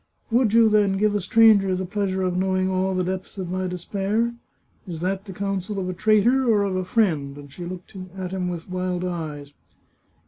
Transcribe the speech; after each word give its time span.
"Would 0.31 0.51
you, 0.55 0.67
then, 0.67 0.97
give 0.97 1.13
a 1.13 1.21
stranger 1.21 1.75
the 1.75 1.85
pleasure 1.85 2.23
of 2.23 2.35
know 2.35 2.57
ing 2.57 2.71
all 2.71 2.95
the 2.95 3.03
depths 3.03 3.37
of 3.37 3.51
my 3.51 3.67
despair?... 3.67 4.33
Is 4.87 4.99
that 5.01 5.25
the 5.25 5.31
counsel 5.31 5.77
of 5.77 5.87
a 5.87 5.93
traitor 5.93 6.51
or 6.51 6.63
of 6.63 6.75
a 6.75 6.83
friend?" 6.83 7.37
and 7.37 7.51
she 7.53 7.65
looked 7.65 7.95
at 8.17 8.31
him 8.31 8.49
with 8.49 8.67
wild 8.67 9.05
eyes. 9.05 9.53